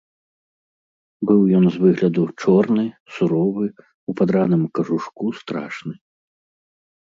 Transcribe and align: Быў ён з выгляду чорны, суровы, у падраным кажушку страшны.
Быў 1.29 1.41
ён 1.57 1.63
з 1.75 1.81
выгляду 1.83 2.23
чорны, 2.45 2.85
суровы, 3.19 3.67
у 4.09 4.17
падраным 4.23 4.67
кажушку 4.81 5.23
страшны. 5.45 5.95